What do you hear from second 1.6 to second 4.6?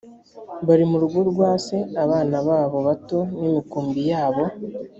se abana babo bato n’imikumbi yabo